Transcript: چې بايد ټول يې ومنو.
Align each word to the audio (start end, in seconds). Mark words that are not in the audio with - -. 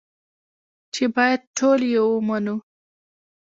چې 0.93 1.03
بايد 1.15 1.41
ټول 1.57 1.79
يې 1.93 2.01
ومنو. 2.07 2.55